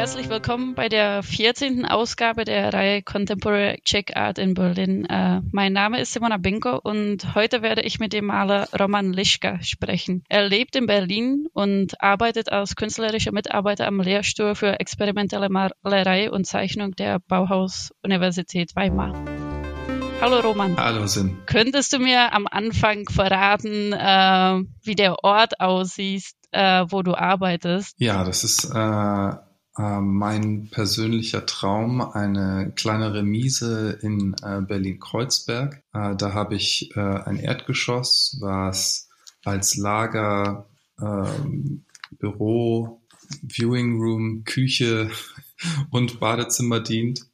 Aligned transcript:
herzlich 0.00 0.30
willkommen 0.30 0.74
bei 0.74 0.88
der 0.88 1.22
14. 1.22 1.84
Ausgabe 1.84 2.46
der 2.46 2.72
Reihe 2.72 3.02
Contemporary 3.02 3.82
Czech 3.84 4.16
Art 4.16 4.38
in 4.38 4.54
Berlin. 4.54 5.04
Äh, 5.04 5.42
mein 5.52 5.74
Name 5.74 6.00
ist 6.00 6.14
Simona 6.14 6.38
Binko 6.38 6.80
und 6.82 7.34
heute 7.34 7.60
werde 7.60 7.82
ich 7.82 8.00
mit 8.00 8.14
dem 8.14 8.24
Maler 8.24 8.66
Roman 8.72 9.12
Lischka 9.12 9.60
sprechen. 9.60 10.24
Er 10.30 10.48
lebt 10.48 10.74
in 10.74 10.86
Berlin 10.86 11.48
und 11.52 12.02
arbeitet 12.02 12.50
als 12.50 12.76
künstlerischer 12.76 13.32
Mitarbeiter 13.32 13.86
am 13.86 14.00
Lehrstuhl 14.00 14.54
für 14.54 14.80
experimentelle 14.80 15.50
Malerei 15.50 16.30
und 16.30 16.46
Zeichnung 16.46 16.92
der 16.92 17.18
Bauhaus-Universität 17.18 18.74
Weimar. 18.74 19.12
Hallo 20.22 20.40
Roman. 20.40 20.78
Hallo 20.78 21.06
Sim. 21.08 21.42
Könntest 21.44 21.92
du 21.92 21.98
mir 21.98 22.32
am 22.32 22.46
Anfang 22.50 23.06
verraten, 23.06 23.92
äh, 23.92 24.64
wie 24.82 24.94
der 24.94 25.22
Ort 25.22 25.60
aussieht, 25.60 26.24
äh, 26.52 26.86
wo 26.88 27.02
du 27.02 27.14
arbeitest? 27.14 27.96
Ja, 27.98 28.24
das 28.24 28.44
ist 28.44 28.64
äh, 28.74 29.32
äh, 29.78 30.00
mein 30.00 30.68
persönlicher 30.70 31.46
Traum, 31.46 32.00
eine 32.00 32.72
kleine 32.74 33.14
Remise 33.14 33.98
in 34.02 34.34
äh, 34.42 34.60
Berlin-Kreuzberg. 34.60 35.82
Äh, 35.92 36.16
da 36.16 36.34
habe 36.34 36.56
ich 36.56 36.90
äh, 36.96 37.00
ein 37.00 37.36
Erdgeschoss, 37.36 38.38
was 38.40 39.08
als 39.44 39.76
Lager, 39.76 40.66
ähm, 41.00 41.84
Büro, 42.18 43.00
Viewing 43.42 44.00
Room, 44.00 44.44
Küche 44.44 45.10
und 45.90 46.18
Badezimmer 46.18 46.80
dient. 46.80 47.26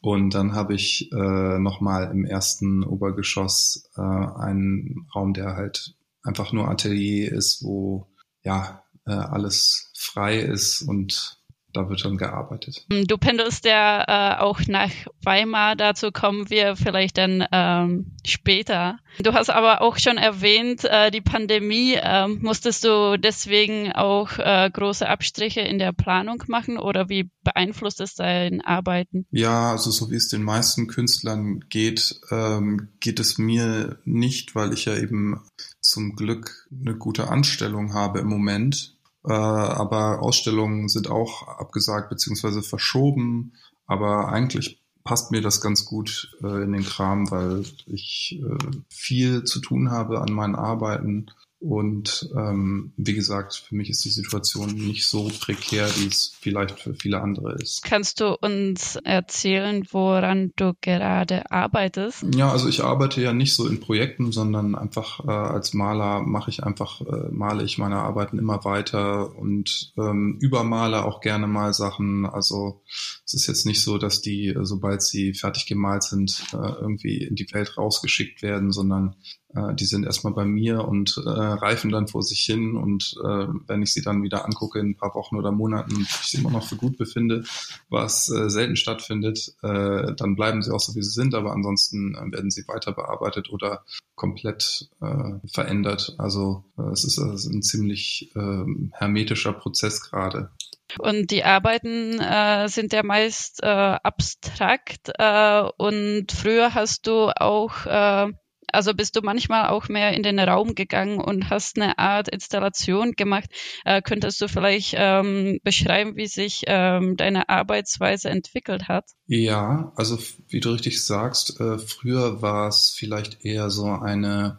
Und 0.00 0.34
dann 0.34 0.54
habe 0.54 0.74
ich 0.74 1.10
äh, 1.12 1.58
nochmal 1.58 2.10
im 2.12 2.24
ersten 2.24 2.84
Obergeschoss 2.84 3.88
äh, 3.96 4.00
einen 4.00 5.06
Raum, 5.14 5.34
der 5.34 5.56
halt 5.56 5.94
einfach 6.22 6.52
nur 6.52 6.68
Atelier 6.68 7.32
ist, 7.32 7.64
wo 7.64 8.06
ja 8.44 8.84
alles 9.04 9.90
frei 9.96 10.38
ist 10.38 10.82
und 10.82 11.41
da 11.72 11.88
wird 11.88 12.04
dann 12.04 12.16
gearbeitet. 12.16 12.84
Hm, 12.90 13.06
du 13.06 13.16
pendelst 13.16 13.64
ja 13.64 14.04
äh, 14.06 14.40
auch 14.40 14.60
nach 14.66 14.90
Weimar, 15.22 15.76
dazu 15.76 16.10
kommen 16.12 16.50
wir 16.50 16.76
vielleicht 16.76 17.18
dann 17.18 17.44
ähm, 17.50 18.12
später. 18.24 18.98
Du 19.20 19.32
hast 19.32 19.50
aber 19.50 19.82
auch 19.82 19.98
schon 19.98 20.16
erwähnt, 20.16 20.84
äh, 20.84 21.10
die 21.10 21.20
Pandemie, 21.20 21.94
äh, 21.94 22.28
musstest 22.28 22.84
du 22.84 23.18
deswegen 23.18 23.92
auch 23.92 24.38
äh, 24.38 24.70
große 24.72 25.08
Abstriche 25.08 25.60
in 25.60 25.78
der 25.78 25.92
Planung 25.92 26.42
machen 26.46 26.78
oder 26.78 27.08
wie 27.08 27.30
beeinflusst 27.42 28.00
es 28.00 28.14
dein 28.14 28.60
Arbeiten? 28.60 29.26
Ja, 29.30 29.72
also 29.72 29.90
so 29.90 30.10
wie 30.10 30.16
es 30.16 30.28
den 30.28 30.42
meisten 30.42 30.86
Künstlern 30.86 31.60
geht, 31.68 32.20
ähm, 32.30 32.88
geht 33.00 33.20
es 33.20 33.38
mir 33.38 33.98
nicht, 34.04 34.54
weil 34.54 34.72
ich 34.72 34.84
ja 34.84 34.96
eben 34.96 35.40
zum 35.80 36.16
Glück 36.16 36.68
eine 36.70 36.96
gute 36.96 37.28
Anstellung 37.28 37.94
habe 37.94 38.20
im 38.20 38.28
Moment 38.28 38.96
äh, 39.24 39.32
aber 39.32 40.22
Ausstellungen 40.22 40.88
sind 40.88 41.10
auch 41.10 41.46
abgesagt 41.46 42.10
beziehungsweise 42.10 42.62
verschoben. 42.62 43.54
Aber 43.86 44.28
eigentlich 44.28 44.82
passt 45.04 45.30
mir 45.32 45.42
das 45.42 45.60
ganz 45.60 45.84
gut 45.84 46.36
äh, 46.42 46.62
in 46.62 46.72
den 46.72 46.84
Kram, 46.84 47.30
weil 47.30 47.64
ich 47.86 48.40
äh, 48.40 48.56
viel 48.88 49.44
zu 49.44 49.60
tun 49.60 49.90
habe 49.90 50.20
an 50.20 50.32
meinen 50.32 50.54
Arbeiten 50.54 51.26
und 51.62 52.28
ähm, 52.36 52.92
wie 52.96 53.14
gesagt, 53.14 53.54
für 53.68 53.76
mich 53.76 53.88
ist 53.88 54.04
die 54.04 54.10
Situation 54.10 54.74
nicht 54.74 55.06
so 55.06 55.30
prekär, 55.40 55.86
wie 55.96 56.08
es 56.08 56.36
vielleicht 56.40 56.80
für 56.80 56.94
viele 56.94 57.20
andere 57.20 57.52
ist. 57.52 57.84
Kannst 57.84 58.20
du 58.20 58.34
uns 58.34 58.96
erzählen, 58.96 59.86
woran 59.92 60.52
du 60.56 60.72
gerade 60.80 61.50
arbeitest? 61.52 62.24
Ja, 62.34 62.50
also 62.50 62.68
ich 62.68 62.82
arbeite 62.82 63.22
ja 63.22 63.32
nicht 63.32 63.54
so 63.54 63.68
in 63.68 63.78
Projekten, 63.78 64.32
sondern 64.32 64.74
einfach 64.74 65.24
äh, 65.24 65.30
als 65.30 65.72
Maler 65.72 66.22
mache 66.22 66.50
ich 66.50 66.64
einfach, 66.64 67.00
äh, 67.02 67.28
male 67.30 67.62
ich 67.62 67.78
meine 67.78 67.96
Arbeiten 67.96 68.38
immer 68.38 68.64
weiter 68.64 69.36
und 69.36 69.92
ähm, 69.96 70.38
übermale 70.40 71.04
auch 71.04 71.20
gerne 71.20 71.46
mal 71.46 71.72
Sachen. 71.72 72.26
Also 72.26 72.82
es 73.24 73.34
ist 73.34 73.46
jetzt 73.46 73.66
nicht 73.66 73.82
so, 73.82 73.98
dass 73.98 74.20
die, 74.20 74.52
sobald 74.62 75.02
sie 75.02 75.32
fertig 75.32 75.66
gemalt 75.66 76.02
sind, 76.02 76.44
äh, 76.52 76.56
irgendwie 76.56 77.22
in 77.22 77.36
die 77.36 77.46
Welt 77.52 77.78
rausgeschickt 77.78 78.42
werden, 78.42 78.72
sondern 78.72 79.14
äh, 79.54 79.74
die 79.74 79.84
sind 79.84 80.04
erstmal 80.04 80.32
bei 80.32 80.44
mir 80.44 80.84
und 80.86 81.16
äh, 81.24 81.28
reifen 81.28 81.90
dann 81.90 82.08
vor 82.08 82.22
sich 82.22 82.40
hin. 82.40 82.76
Und 82.76 83.14
äh, 83.22 83.46
wenn 83.66 83.82
ich 83.82 83.92
sie 83.92 84.02
dann 84.02 84.22
wieder 84.22 84.44
angucke 84.44 84.78
in 84.78 84.90
ein 84.90 84.96
paar 84.96 85.14
Wochen 85.14 85.36
oder 85.36 85.52
Monaten 85.52 86.00
ich 86.00 86.08
sie 86.08 86.38
immer 86.38 86.50
noch 86.50 86.66
für 86.66 86.76
gut 86.76 86.96
befinde, 86.96 87.44
was 87.88 88.28
äh, 88.30 88.48
selten 88.48 88.76
stattfindet, 88.76 89.54
äh, 89.62 90.14
dann 90.14 90.36
bleiben 90.36 90.62
sie 90.62 90.72
auch 90.72 90.80
so, 90.80 90.94
wie 90.94 91.02
sie 91.02 91.10
sind. 91.10 91.34
Aber 91.34 91.52
ansonsten 91.52 92.14
äh, 92.14 92.32
werden 92.32 92.50
sie 92.50 92.66
weiter 92.68 92.92
bearbeitet 92.92 93.50
oder 93.50 93.84
komplett 94.14 94.88
äh, 95.00 95.48
verändert. 95.52 96.14
Also 96.18 96.64
äh, 96.78 96.90
es 96.92 97.04
ist 97.04 97.18
also 97.18 97.50
ein 97.50 97.62
ziemlich 97.62 98.30
äh, 98.34 98.64
hermetischer 98.92 99.52
Prozess 99.52 100.00
gerade. 100.00 100.50
Und 100.98 101.30
die 101.30 101.44
Arbeiten 101.44 102.20
äh, 102.20 102.68
sind 102.68 102.92
ja 102.92 103.02
meist 103.02 103.62
äh, 103.62 103.66
abstrakt 103.66 105.10
äh, 105.18 105.62
und 105.78 106.32
früher 106.32 106.74
hast 106.74 107.06
du 107.06 107.30
auch 107.30 107.86
äh, 107.86 108.32
also 108.72 108.94
bist 108.94 109.16
du 109.16 109.20
manchmal 109.22 109.68
auch 109.68 109.88
mehr 109.88 110.14
in 110.14 110.22
den 110.22 110.38
Raum 110.38 110.74
gegangen 110.74 111.20
und 111.20 111.50
hast 111.50 111.76
eine 111.76 111.98
Art 111.98 112.28
Installation 112.28 113.12
gemacht. 113.12 113.50
Äh, 113.84 114.02
könntest 114.02 114.40
du 114.40 114.48
vielleicht 114.48 114.94
ähm, 114.96 115.60
beschreiben, 115.62 116.16
wie 116.16 116.26
sich 116.26 116.62
ähm, 116.66 117.16
deine 117.16 117.48
Arbeitsweise 117.48 118.30
entwickelt 118.30 118.88
hat? 118.88 119.04
Ja, 119.26 119.92
also 119.96 120.18
wie 120.48 120.60
du 120.60 120.70
richtig 120.70 121.04
sagst, 121.04 121.60
äh, 121.60 121.78
früher 121.78 122.42
war 122.42 122.68
es 122.68 122.94
vielleicht 122.96 123.44
eher 123.44 123.70
so 123.70 123.86
eine 123.86 124.58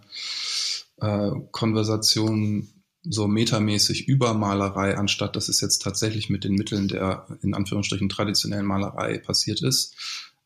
äh, 1.02 1.32
Konversation 1.52 2.70
so 3.04 3.28
metamäßig 3.28 4.08
über 4.08 4.34
Malerei, 4.34 4.98
anstatt 4.98 5.36
dass 5.36 5.50
es 5.50 5.60
jetzt 5.60 5.82
tatsächlich 5.82 6.30
mit 6.30 6.44
den 6.44 6.54
Mitteln 6.54 6.88
der 6.88 7.28
in 7.42 7.54
Anführungsstrichen 7.54 8.10
traditionellen 8.10 8.66
Malerei 8.66 9.18
passiert 9.18 9.62
ist. 9.62 9.96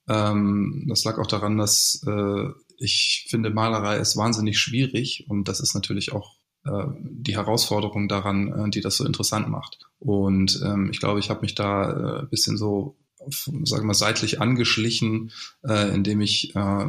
Ähm, 0.08 0.86
das 0.88 1.04
lag 1.04 1.18
auch 1.20 1.28
daran, 1.28 1.58
dass 1.58 2.02
äh, 2.08 2.50
ich 2.78 3.28
finde, 3.30 3.50
Malerei 3.50 3.98
ist 3.98 4.18
wahnsinnig 4.18 4.60
schwierig 4.60 5.26
und 5.30 5.48
das 5.48 5.60
ist 5.60 5.74
natürlich 5.74 6.12
auch 6.12 6.36
äh, 6.66 6.86
die 7.00 7.36
Herausforderung 7.36 8.08
daran, 8.08 8.48
äh, 8.68 8.70
die 8.70 8.82
das 8.82 8.98
so 8.98 9.06
interessant 9.06 9.50
macht. 9.50 9.80
Und 10.00 10.62
ähm, 10.64 10.90
ich 10.92 11.00
glaube, 11.00 11.20
ich 11.20 11.30
habe 11.30 11.42
mich 11.42 11.56
da 11.56 12.22
äh, 12.22 12.26
bisschen 12.26 12.58
so, 12.58 12.96
sagen 13.30 13.66
wir 13.66 13.84
mal, 13.84 13.94
seitlich 13.94 14.42
angeschlichen, 14.42 15.32
äh, 15.64 15.94
indem 15.94 16.22
ich 16.22 16.56
äh, 16.56 16.88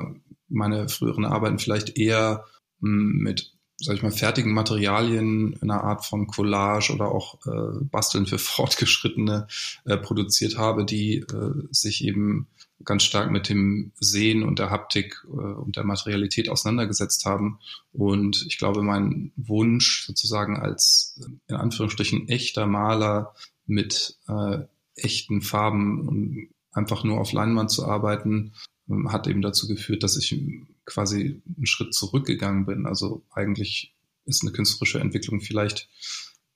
meine 0.48 0.88
früheren 0.88 1.25
Arbeiten 1.25 1.59
vielleicht 1.59 1.97
eher 1.97 2.44
hm, 2.81 3.19
mit 3.19 3.53
sag 3.81 3.94
ich 3.94 4.03
mal, 4.03 4.10
fertigen 4.10 4.53
Materialien 4.53 5.53
in 5.53 5.71
einer 5.71 5.84
Art 5.84 6.04
von 6.04 6.27
Collage 6.27 6.93
oder 6.93 7.12
auch 7.12 7.38
äh, 7.47 7.84
Basteln 7.84 8.27
für 8.27 8.38
Fortgeschrittene 8.38 9.47
äh, 9.84 9.97
produziert 9.97 10.59
habe, 10.59 10.84
die 10.84 11.19
äh, 11.19 11.53
sich 11.71 12.04
eben 12.04 12.48
ganz 12.84 13.03
stark 13.03 13.31
mit 13.31 13.49
dem 13.49 13.93
Sehen 13.99 14.43
und 14.43 14.59
der 14.59 14.71
Haptik 14.71 15.25
äh, 15.27 15.31
und 15.31 15.77
der 15.77 15.84
Materialität 15.84 16.49
auseinandergesetzt 16.49 17.25
haben. 17.25 17.59
Und 17.93 18.47
ich 18.47 18.59
glaube, 18.59 18.83
mein 18.83 19.33
Wunsch 19.37 20.06
sozusagen 20.06 20.56
als 20.59 21.21
in 21.49 21.56
Anführungsstrichen 21.56 22.28
echter 22.28 22.66
Maler 22.66 23.34
mit 23.66 24.19
äh, 24.28 24.61
echten 24.94 25.43
Farben 25.43 26.09
und 26.09 26.49
einfach 26.72 27.05
nur 27.05 27.21
auf 27.21 27.33
Leinwand 27.33 27.71
zu 27.71 27.87
arbeiten, 27.87 28.53
äh, 28.89 29.09
hat 29.09 29.27
eben 29.27 29.43
dazu 29.43 29.66
geführt, 29.66 30.03
dass 30.03 30.16
ich 30.16 30.41
quasi 30.84 31.43
einen 31.56 31.66
Schritt 31.66 31.95
zurückgegangen 31.95 32.66
bin. 32.66 32.87
Also 32.87 33.22
eigentlich 33.31 33.95
ist 34.25 34.43
eine 34.43 34.53
künstlerische 34.53 35.00
Entwicklung 35.00 35.41
vielleicht, 35.41 35.89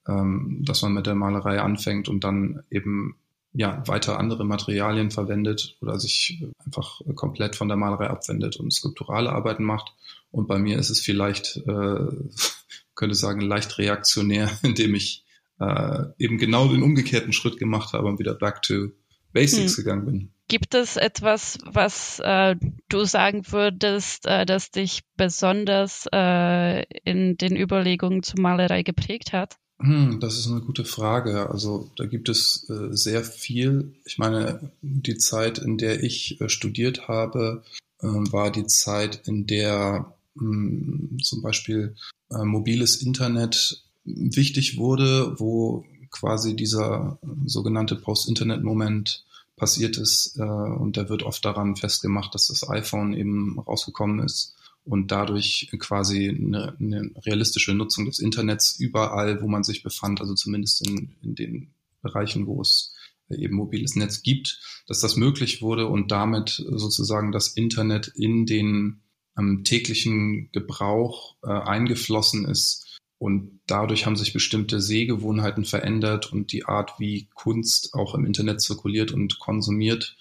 ähm, 0.06 0.60
dass 0.62 0.83
man 0.83 0.94
mit 0.94 1.06
der 1.06 1.15
Malerei 1.15 1.60
anfängt 1.60 2.09
und 2.09 2.25
dann 2.25 2.62
eben 2.71 3.16
ja, 3.54 3.82
weiter 3.86 4.18
andere 4.18 4.44
Materialien 4.44 5.10
verwendet 5.10 5.76
oder 5.80 5.98
sich 5.98 6.42
einfach 6.64 7.00
komplett 7.14 7.54
von 7.54 7.68
der 7.68 7.76
Malerei 7.76 8.08
abwendet 8.08 8.56
und 8.56 8.72
skulpturale 8.72 9.30
Arbeiten 9.30 9.64
macht. 9.64 9.92
Und 10.30 10.48
bei 10.48 10.58
mir 10.58 10.78
ist 10.78 10.90
es 10.90 11.00
vielleicht, 11.00 11.58
äh, 11.66 12.06
könnte 12.94 13.14
sagen, 13.14 13.41
leicht 13.41 13.78
reaktionär, 13.78 14.50
indem 14.62 14.94
ich 14.94 15.24
äh, 15.60 16.04
eben 16.18 16.38
genau 16.38 16.68
den 16.68 16.82
umgekehrten 16.82 17.32
Schritt 17.32 17.59
gemacht 17.59 17.92
habe 17.92 18.09
und 18.09 18.18
wieder 18.18 18.34
back 18.34 18.62
to 18.62 18.88
basics 19.32 19.77
hm. 19.77 19.84
gegangen 19.84 20.06
bin. 20.06 20.32
Gibt 20.48 20.74
es 20.74 20.97
etwas, 20.97 21.59
was 21.65 22.21
äh, 22.21 22.56
du 22.88 23.04
sagen 23.04 23.44
würdest, 23.50 24.27
äh, 24.27 24.44
das 24.44 24.71
dich 24.71 25.00
besonders 25.16 26.06
äh, 26.12 26.82
in 27.04 27.36
den 27.38 27.56
Überlegungen 27.56 28.22
zur 28.22 28.41
Malerei 28.41 28.82
geprägt 28.82 29.32
hat? 29.32 29.56
Hm, 29.82 30.20
das 30.20 30.38
ist 30.38 30.46
eine 30.46 30.60
gute 30.60 30.84
Frage. 30.84 31.50
Also 31.50 31.90
da 31.96 32.06
gibt 32.06 32.28
es 32.28 32.68
äh, 32.70 32.96
sehr 32.96 33.24
viel. 33.24 33.92
Ich 34.04 34.16
meine, 34.16 34.70
die 34.80 35.18
Zeit, 35.18 35.58
in 35.58 35.76
der 35.76 36.04
ich 36.04 36.40
äh, 36.40 36.48
studiert 36.48 37.08
habe, 37.08 37.64
äh, 38.00 38.06
war 38.06 38.52
die 38.52 38.66
Zeit, 38.66 39.26
in 39.26 39.46
der 39.48 40.14
mh, 40.34 40.44
hm, 40.44 41.18
zum 41.20 41.42
Beispiel 41.42 41.96
äh, 42.30 42.44
mobiles 42.44 43.02
Internet 43.02 43.82
wichtig 44.04 44.78
wurde, 44.78 45.34
wo 45.40 45.84
quasi 46.10 46.54
dieser 46.54 47.18
sogenannte 47.46 47.96
Post-Internet-Moment 47.96 49.24
passiert 49.56 49.98
ist. 49.98 50.38
Äh, 50.38 50.42
und 50.44 50.96
der 50.96 51.08
wird 51.08 51.24
oft 51.24 51.44
daran 51.44 51.74
festgemacht, 51.74 52.32
dass 52.36 52.46
das 52.46 52.68
iPhone 52.68 53.14
eben 53.14 53.58
rausgekommen 53.58 54.20
ist 54.20 54.54
und 54.84 55.10
dadurch 55.12 55.70
quasi 55.78 56.28
eine, 56.28 56.76
eine 56.78 57.10
realistische 57.24 57.74
Nutzung 57.74 58.06
des 58.06 58.18
Internets 58.18 58.78
überall, 58.78 59.42
wo 59.42 59.48
man 59.48 59.64
sich 59.64 59.82
befand, 59.82 60.20
also 60.20 60.34
zumindest 60.34 60.86
in, 60.86 61.14
in 61.22 61.34
den 61.34 61.74
Bereichen, 62.02 62.46
wo 62.46 62.60
es 62.60 62.94
eben 63.30 63.56
mobiles 63.56 63.96
Netz 63.96 64.22
gibt, 64.22 64.60
dass 64.86 65.00
das 65.00 65.16
möglich 65.16 65.62
wurde 65.62 65.86
und 65.86 66.10
damit 66.10 66.62
sozusagen 66.68 67.32
das 67.32 67.48
Internet 67.48 68.08
in 68.08 68.46
den 68.46 69.02
ähm, 69.38 69.64
täglichen 69.64 70.50
Gebrauch 70.52 71.36
äh, 71.42 71.48
eingeflossen 71.48 72.44
ist. 72.44 72.98
Und 73.18 73.60
dadurch 73.68 74.04
haben 74.04 74.16
sich 74.16 74.32
bestimmte 74.32 74.80
Sehgewohnheiten 74.80 75.64
verändert 75.64 76.32
und 76.32 76.52
die 76.52 76.64
Art, 76.64 76.94
wie 76.98 77.28
Kunst 77.34 77.94
auch 77.94 78.14
im 78.16 78.26
Internet 78.26 78.60
zirkuliert 78.60 79.12
und 79.12 79.38
konsumiert 79.38 80.16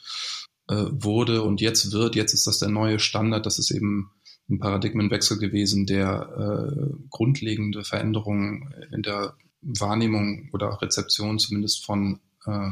äh, 0.69 0.85
wurde 0.91 1.41
und 1.41 1.61
jetzt 1.61 1.91
wird, 1.91 2.15
jetzt 2.15 2.33
ist 2.33 2.45
das 2.45 2.59
der 2.59 2.69
neue 2.69 2.99
Standard, 2.99 3.47
das 3.47 3.57
ist 3.57 3.71
eben 3.71 4.11
ein 4.51 4.59
Paradigmenwechsel 4.59 5.39
gewesen, 5.39 5.85
der 5.85 6.29
äh, 6.37 6.93
grundlegende 7.09 7.83
Veränderungen 7.83 8.73
in 8.91 9.01
der 9.01 9.35
Wahrnehmung 9.61 10.49
oder 10.53 10.81
Rezeption 10.81 11.39
zumindest 11.39 11.85
von 11.85 12.19
äh, 12.45 12.71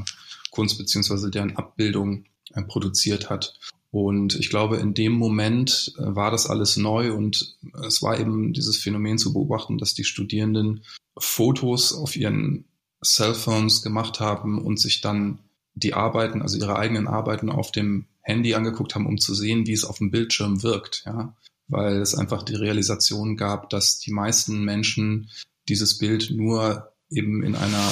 Kunst 0.52 0.78
beziehungsweise 0.78 1.30
deren 1.30 1.56
Abbildung 1.56 2.26
äh, 2.54 2.62
produziert 2.64 3.30
hat. 3.30 3.60
Und 3.92 4.36
ich 4.36 4.50
glaube, 4.50 4.78
in 4.78 4.94
dem 4.94 5.14
Moment 5.14 5.94
äh, 5.98 6.16
war 6.16 6.32
das 6.32 6.48
alles 6.48 6.78
neu 6.78 7.14
und 7.14 7.58
es 7.86 8.02
war 8.02 8.20
eben 8.20 8.54
dieses 8.54 8.78
Phänomen 8.78 9.18
zu 9.18 9.34
beobachten, 9.34 9.78
dass 9.78 9.94
die 9.94 10.04
Studierenden 10.04 10.84
Fotos 11.18 11.94
auf 11.94 12.16
ihren 12.16 12.66
Cellphones 13.04 13.82
gemacht 13.82 14.20
haben 14.20 14.62
und 14.62 14.80
sich 14.80 15.02
dann 15.02 15.40
die 15.74 15.94
Arbeiten, 15.94 16.42
also 16.42 16.58
ihre 16.58 16.78
eigenen 16.78 17.08
Arbeiten 17.08 17.50
auf 17.50 17.72
dem 17.72 18.06
Handy 18.22 18.54
angeguckt 18.54 18.96
haben, 18.96 19.08
um 19.08 19.18
zu 19.18 19.34
sehen, 19.34 19.66
wie 19.66 19.74
es 19.74 19.86
auf 19.86 20.00
dem 20.00 20.12
Bildschirm 20.12 20.62
wirkt, 20.62 21.04
ja. 21.06 21.36
Weil 21.70 22.02
es 22.02 22.16
einfach 22.16 22.44
die 22.44 22.56
Realisation 22.56 23.38
gab, 23.38 23.70
dass 23.70 24.00
die 24.00 24.12
meisten 24.12 24.64
Menschen 24.66 25.30
dieses 25.70 25.98
Bild 25.98 26.32
nur 26.32 26.92
eben 27.10 27.44
in 27.44 27.56
einer 27.56 27.92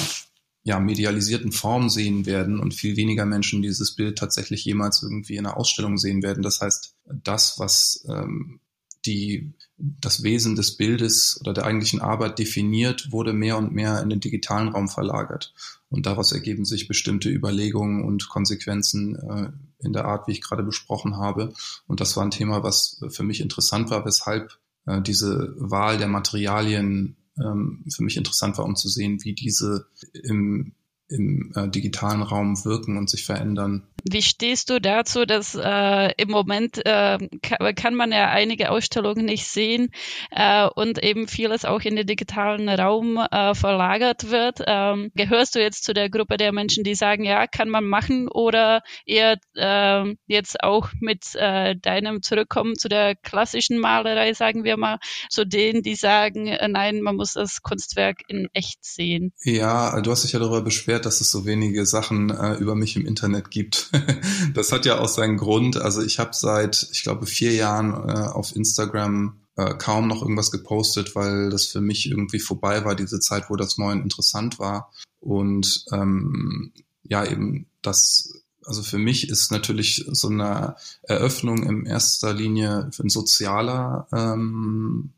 ja, 0.64 0.78
medialisierten 0.80 1.52
Form 1.52 1.88
sehen 1.88 2.26
werden 2.26 2.60
und 2.60 2.74
viel 2.74 2.96
weniger 2.96 3.24
Menschen 3.24 3.62
dieses 3.62 3.94
Bild 3.94 4.18
tatsächlich 4.18 4.64
jemals 4.64 5.02
irgendwie 5.02 5.36
in 5.36 5.46
einer 5.46 5.56
Ausstellung 5.56 5.96
sehen 5.96 6.22
werden. 6.22 6.42
Das 6.42 6.60
heißt, 6.60 6.94
das, 7.06 7.58
was 7.58 8.04
ähm, 8.08 8.60
die, 9.08 9.54
das 9.78 10.22
Wesen 10.22 10.54
des 10.54 10.76
Bildes 10.76 11.38
oder 11.40 11.52
der 11.52 11.64
eigentlichen 11.64 12.00
Arbeit 12.00 12.38
definiert, 12.38 13.10
wurde 13.10 13.32
mehr 13.32 13.56
und 13.56 13.72
mehr 13.72 14.02
in 14.02 14.10
den 14.10 14.20
digitalen 14.20 14.68
Raum 14.68 14.88
verlagert. 14.88 15.54
Und 15.90 16.06
daraus 16.06 16.32
ergeben 16.32 16.64
sich 16.64 16.86
bestimmte 16.86 17.30
Überlegungen 17.30 18.04
und 18.04 18.28
Konsequenzen 18.28 19.16
äh, 19.16 19.50
in 19.84 19.92
der 19.92 20.04
Art, 20.04 20.28
wie 20.28 20.32
ich 20.32 20.42
gerade 20.42 20.62
besprochen 20.62 21.16
habe. 21.16 21.54
Und 21.86 22.00
das 22.00 22.16
war 22.16 22.24
ein 22.24 22.30
Thema, 22.30 22.62
was 22.62 23.00
für 23.08 23.22
mich 23.22 23.40
interessant 23.40 23.90
war, 23.90 24.04
weshalb 24.04 24.58
äh, 24.86 25.00
diese 25.00 25.54
Wahl 25.56 25.98
der 25.98 26.08
Materialien 26.08 27.16
ähm, 27.38 27.84
für 27.90 28.02
mich 28.02 28.16
interessant 28.16 28.58
war, 28.58 28.64
um 28.64 28.76
zu 28.76 28.88
sehen, 28.88 29.24
wie 29.24 29.34
diese 29.34 29.86
im, 30.12 30.72
im 31.08 31.52
äh, 31.54 31.68
digitalen 31.68 32.22
Raum 32.22 32.62
wirken 32.64 32.98
und 32.98 33.08
sich 33.08 33.24
verändern. 33.24 33.86
Wie 34.04 34.22
stehst 34.22 34.70
du 34.70 34.80
dazu, 34.80 35.24
dass 35.24 35.54
äh, 35.54 36.12
im 36.16 36.30
Moment 36.30 36.78
äh, 36.84 37.18
kann, 37.42 37.74
kann, 37.74 37.94
man 37.94 38.12
ja 38.12 38.28
einige 38.28 38.70
Ausstellungen 38.70 39.24
nicht 39.24 39.46
sehen 39.46 39.90
äh, 40.30 40.66
und 40.66 41.02
eben 41.02 41.26
vieles 41.26 41.64
auch 41.64 41.80
in 41.80 41.96
den 41.96 42.06
digitalen 42.06 42.68
Raum 42.68 43.16
äh, 43.16 43.54
verlagert 43.54 44.30
wird? 44.30 44.60
Ähm, 44.66 45.10
gehörst 45.14 45.54
du 45.54 45.60
jetzt 45.60 45.84
zu 45.84 45.94
der 45.94 46.10
Gruppe 46.10 46.36
der 46.36 46.52
Menschen, 46.52 46.84
die 46.84 46.94
sagen, 46.94 47.24
ja, 47.24 47.46
kann 47.46 47.70
man 47.70 47.84
machen 47.84 48.28
oder 48.28 48.82
eher 49.04 49.38
äh, 49.54 50.14
jetzt 50.26 50.62
auch 50.62 50.90
mit 51.00 51.34
äh, 51.34 51.74
deinem 51.76 52.22
Zurückkommen 52.22 52.76
zu 52.76 52.88
der 52.88 53.16
klassischen 53.16 53.78
Malerei, 53.78 54.34
sagen 54.34 54.62
wir 54.64 54.76
mal, 54.76 54.98
zu 55.28 55.44
denen, 55.44 55.82
die 55.82 55.96
sagen, 55.96 56.56
nein, 56.68 57.00
man 57.00 57.16
muss 57.16 57.32
das 57.32 57.62
Kunstwerk 57.62 58.20
in 58.28 58.48
echt 58.52 58.84
sehen? 58.84 59.32
Ja, 59.42 60.00
du 60.00 60.10
hast 60.10 60.24
dich 60.24 60.32
ja 60.32 60.38
darüber 60.38 60.62
beschwert, 60.62 60.97
dass 61.06 61.20
es 61.20 61.30
so 61.30 61.44
wenige 61.44 61.86
Sachen 61.86 62.30
äh, 62.30 62.54
über 62.54 62.74
mich 62.74 62.96
im 62.96 63.06
Internet 63.06 63.50
gibt. 63.50 63.90
das 64.54 64.72
hat 64.72 64.86
ja 64.86 64.98
auch 64.98 65.08
seinen 65.08 65.36
Grund. 65.36 65.76
Also 65.76 66.02
ich 66.02 66.18
habe 66.18 66.30
seit, 66.32 66.88
ich 66.92 67.02
glaube, 67.02 67.26
vier 67.26 67.54
Jahren 67.54 67.92
äh, 67.92 68.28
auf 68.28 68.54
Instagram 68.54 69.40
äh, 69.56 69.74
kaum 69.74 70.08
noch 70.08 70.22
irgendwas 70.22 70.50
gepostet, 70.50 71.14
weil 71.14 71.50
das 71.50 71.66
für 71.66 71.80
mich 71.80 72.10
irgendwie 72.10 72.40
vorbei 72.40 72.84
war, 72.84 72.94
diese 72.94 73.20
Zeit, 73.20 73.50
wo 73.50 73.56
das 73.56 73.78
Neuen 73.78 74.02
interessant 74.02 74.58
war. 74.58 74.92
Und 75.20 75.84
ähm, 75.92 76.72
ja, 77.02 77.24
eben 77.24 77.66
das 77.82 78.32
also 78.68 78.82
für 78.82 78.98
mich 78.98 79.30
ist 79.30 79.50
natürlich 79.50 80.04
so 80.12 80.28
eine 80.28 80.76
Eröffnung 81.02 81.62
in 81.62 81.86
erster 81.86 82.34
Linie 82.34 82.90
ein 83.02 83.08
sozialer 83.08 84.06
ähm, 84.12 85.14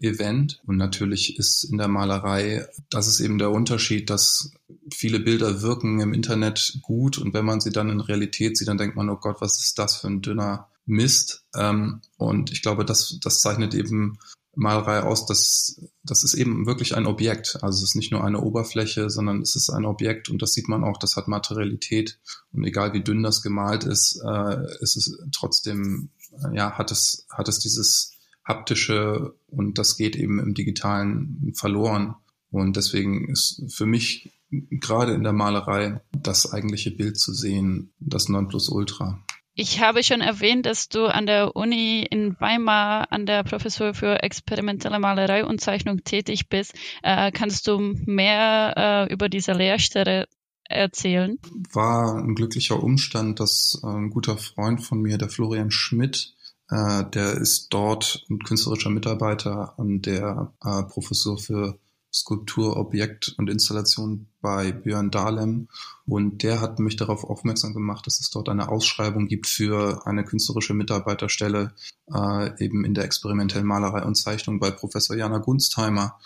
Event. 0.00 0.60
Und 0.66 0.76
natürlich 0.76 1.36
ist 1.36 1.64
in 1.64 1.78
der 1.78 1.88
Malerei, 1.88 2.66
das 2.90 3.08
ist 3.08 3.18
eben 3.18 3.38
der 3.38 3.50
Unterschied, 3.50 4.08
dass 4.08 4.52
viele 4.94 5.20
Bilder 5.20 5.62
wirken 5.62 6.00
im 6.00 6.12
Internet 6.12 6.78
gut 6.82 7.18
und 7.18 7.34
wenn 7.34 7.44
man 7.44 7.60
sie 7.60 7.70
dann 7.70 7.90
in 7.90 8.00
Realität 8.00 8.56
sieht, 8.56 8.68
dann 8.68 8.78
denkt 8.78 8.96
man, 8.96 9.08
oh 9.08 9.16
Gott, 9.16 9.40
was 9.40 9.60
ist 9.60 9.78
das 9.78 9.96
für 9.96 10.08
ein 10.08 10.22
dünner 10.22 10.68
Mist? 10.86 11.44
Ähm, 11.54 12.00
und 12.16 12.52
ich 12.52 12.62
glaube, 12.62 12.84
das, 12.84 13.18
das 13.22 13.40
zeichnet 13.40 13.74
eben 13.74 14.18
Malerei 14.54 15.02
aus, 15.02 15.24
dass 15.24 15.80
das 16.04 16.24
ist 16.24 16.34
eben 16.34 16.66
wirklich 16.66 16.94
ein 16.94 17.06
Objekt. 17.06 17.58
Also 17.62 17.78
es 17.78 17.90
ist 17.90 17.94
nicht 17.94 18.12
nur 18.12 18.22
eine 18.22 18.40
Oberfläche, 18.40 19.08
sondern 19.08 19.40
es 19.40 19.56
ist 19.56 19.70
ein 19.70 19.86
Objekt 19.86 20.28
und 20.28 20.42
das 20.42 20.52
sieht 20.52 20.68
man 20.68 20.84
auch, 20.84 20.98
das 20.98 21.16
hat 21.16 21.26
Materialität. 21.26 22.18
Und 22.52 22.64
egal 22.64 22.92
wie 22.92 23.02
dünn 23.02 23.22
das 23.22 23.42
gemalt 23.42 23.84
ist, 23.84 24.20
äh, 24.26 24.56
ist 24.80 24.96
es 24.96 25.18
trotzdem, 25.32 26.10
äh, 26.32 26.54
ja, 26.54 26.72
hat 26.72 26.90
es, 26.90 27.26
hat 27.30 27.48
es 27.48 27.60
dieses 27.60 28.12
haptische 28.44 29.34
und 29.46 29.78
das 29.78 29.96
geht 29.96 30.16
eben 30.16 30.38
im 30.38 30.52
digitalen 30.52 31.52
verloren. 31.56 32.16
Und 32.50 32.76
deswegen 32.76 33.30
ist 33.30 33.62
für 33.68 33.86
mich 33.86 34.32
gerade 34.52 35.12
in 35.14 35.22
der 35.22 35.32
Malerei 35.32 36.00
das 36.12 36.52
eigentliche 36.52 36.90
Bild 36.90 37.18
zu 37.18 37.32
sehen, 37.32 37.92
das 37.98 38.28
Nonplusultra. 38.28 39.24
Ich 39.54 39.80
habe 39.82 40.02
schon 40.02 40.22
erwähnt, 40.22 40.64
dass 40.64 40.88
du 40.88 41.04
an 41.06 41.26
der 41.26 41.56
Uni 41.56 42.06
in 42.08 42.40
Weimar 42.40 43.12
an 43.12 43.26
der 43.26 43.44
Professur 43.44 43.92
für 43.92 44.22
experimentelle 44.22 44.98
Malerei 44.98 45.44
und 45.44 45.60
Zeichnung 45.60 46.04
tätig 46.04 46.48
bist. 46.48 46.74
Äh, 47.02 47.32
kannst 47.32 47.66
du 47.66 47.78
mehr 47.78 49.08
äh, 49.08 49.12
über 49.12 49.28
diese 49.28 49.52
Lehrstelle 49.52 50.26
erzählen? 50.64 51.38
War 51.72 52.16
ein 52.16 52.34
glücklicher 52.34 52.82
Umstand, 52.82 53.40
dass 53.40 53.78
äh, 53.84 53.86
ein 53.88 54.08
guter 54.08 54.38
Freund 54.38 54.82
von 54.82 55.02
mir, 55.02 55.18
der 55.18 55.28
Florian 55.28 55.70
Schmidt, 55.70 56.34
äh, 56.70 57.04
der 57.10 57.34
ist 57.34 57.68
dort 57.70 58.24
ein 58.30 58.38
künstlerischer 58.38 58.90
Mitarbeiter 58.90 59.78
an 59.78 60.00
der 60.00 60.54
äh, 60.64 60.82
Professur 60.84 61.38
für 61.38 61.78
Skulptur, 62.12 62.76
Objekt 62.76 63.34
und 63.38 63.48
Installation 63.48 64.26
bei 64.40 64.72
Björn 64.72 65.10
Dahlem. 65.10 65.68
Und 66.06 66.42
der 66.42 66.60
hat 66.60 66.78
mich 66.78 66.96
darauf 66.96 67.24
aufmerksam 67.24 67.72
gemacht, 67.72 68.06
dass 68.06 68.20
es 68.20 68.30
dort 68.30 68.48
eine 68.48 68.68
Ausschreibung 68.68 69.28
gibt 69.28 69.46
für 69.46 70.06
eine 70.06 70.24
künstlerische 70.24 70.74
Mitarbeiterstelle 70.74 71.72
äh, 72.12 72.64
eben 72.64 72.84
in 72.84 72.94
der 72.94 73.04
experimentellen 73.04 73.66
Malerei 73.66 74.02
und 74.02 74.16
Zeichnung 74.16 74.60
bei 74.60 74.70
Professor 74.70 75.16
Jana 75.16 75.38
Gunstheimer. 75.38 76.18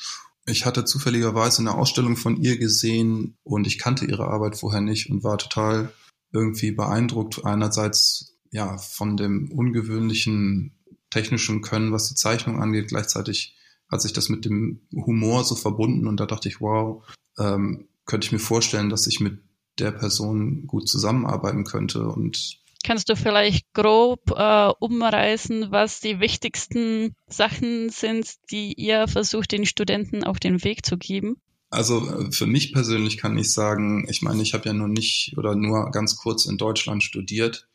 Ich 0.45 0.65
hatte 0.65 0.85
zufälligerweise 0.85 1.61
eine 1.61 1.75
Ausstellung 1.75 2.17
von 2.17 2.37
ihr 2.37 2.57
gesehen 2.59 3.37
und 3.43 3.67
ich 3.67 3.79
kannte 3.79 4.07
ihre 4.07 4.29
Arbeit 4.29 4.57
vorher 4.57 4.81
nicht 4.81 5.11
und 5.11 5.25
war 5.25 5.39
total 5.39 5.93
irgendwie 6.33 6.71
beeindruckt. 6.71 7.45
Einerseits 7.45 8.37
ja 8.51 8.79
von 8.79 9.17
dem 9.17 9.51
ungewöhnlichen 9.51 10.73
technischen 11.11 11.63
Können, 11.63 11.93
was 11.93 12.09
die 12.09 12.15
Zeichnung 12.15 12.61
angeht, 12.61 12.89
gleichzeitig 12.89 13.56
hat 13.89 14.03
sich 14.03 14.13
das 14.13 14.29
mit 14.29 14.45
dem 14.45 14.81
Humor 14.93 15.45
so 15.45 15.55
verbunden 15.55 16.07
und 16.07 16.19
da 16.19 16.27
dachte 16.27 16.49
ich, 16.49 16.61
wow, 16.61 17.05
ähm, 17.39 17.89
könnte 18.05 18.27
ich 18.27 18.33
mir 18.33 18.39
vorstellen, 18.39 18.89
dass 18.89 19.07
ich 19.07 19.21
mit 19.21 19.41
der 19.79 19.93
Person 19.93 20.67
gut 20.67 20.89
zusammenarbeiten 20.89 21.65
könnte 21.65 22.09
und 22.09 22.61
Kannst 22.85 23.09
du 23.09 23.17
vielleicht 23.17 23.73
grob 23.75 24.31
äh, 24.31 24.71
umreißen, 24.79 25.73
was 25.73 25.99
die 25.99 26.21
wichtigsten 26.21 27.17
Sachen 27.27 27.89
sind, 27.91 28.35
die 28.53 28.75
ihr 28.75 29.09
versucht, 29.09 29.51
den 29.51 29.67
Studenten 29.67 30.23
auf 30.23 30.39
den 30.39 30.63
Weg 30.63 30.87
zu 30.87 30.97
geben? 30.97 31.37
Also 31.69 32.09
äh, 32.09 32.31
für 32.31 32.47
mich 32.47 32.73
persönlich 32.73 33.17
kann 33.17 33.37
ich 33.39 33.53
sagen, 33.53 34.07
ich 34.09 34.23
meine, 34.23 34.41
ich 34.41 34.55
habe 34.55 34.67
ja 34.67 34.73
nur 34.73 34.87
nicht 34.87 35.35
oder 35.37 35.57
nur 35.57 35.91
ganz 35.91 36.17
kurz 36.17 36.47
in 36.47 36.59
Deutschland 36.59 37.03
studiert. 37.03 37.69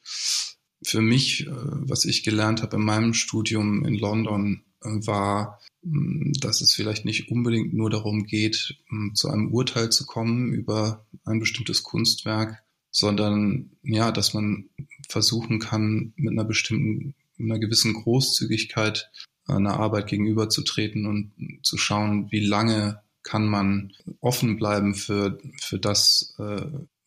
Für 0.81 1.01
mich, 1.01 1.45
äh, 1.45 1.51
was 1.51 2.05
ich 2.05 2.23
gelernt 2.23 2.61
habe 2.61 2.77
in 2.77 2.83
meinem 2.83 3.13
Studium 3.13 3.85
in 3.85 3.95
London, 3.95 4.63
war 4.83 5.59
Mm, 5.83 6.33
dass 6.39 6.61
es 6.61 6.73
vielleicht 6.73 7.05
nicht 7.05 7.31
unbedingt 7.31 7.73
nur 7.73 7.89
darum 7.89 8.25
geht, 8.25 8.77
mm, 8.89 9.13
zu 9.15 9.29
einem 9.29 9.51
Urteil 9.51 9.89
zu 9.89 10.05
kommen 10.05 10.53
über 10.53 11.05
ein 11.25 11.39
bestimmtes 11.39 11.83
Kunstwerk, 11.83 12.63
sondern 12.91 13.71
ja, 13.83 14.11
dass 14.11 14.33
man 14.33 14.69
versuchen 15.09 15.59
kann, 15.59 16.13
mit 16.15 16.31
einer 16.31 16.45
bestimmten, 16.45 17.15
einer 17.39 17.59
gewissen 17.59 17.93
Großzügigkeit 17.93 19.09
einer 19.47 19.79
Arbeit 19.79 20.07
gegenüberzutreten 20.07 21.05
und 21.07 21.31
zu 21.63 21.77
schauen, 21.77 22.31
wie 22.31 22.45
lange 22.45 23.01
kann 23.23 23.47
man 23.47 23.91
offen 24.19 24.57
bleiben 24.57 24.93
für, 24.95 25.39
für 25.59 25.79
das, 25.79 26.35
äh, 26.37 26.61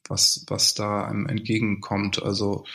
was, 0.08 0.44
was 0.48 0.74
da 0.74 1.04
einem 1.06 1.26
entgegenkommt. 1.26 2.22
Also 2.22 2.66